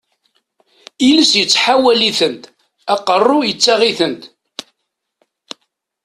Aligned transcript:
Iles 1.07 1.31
yettḥawal-itent, 1.39 2.43
aqerruy 2.93 3.45
yettaɣ-itent. 3.47 4.23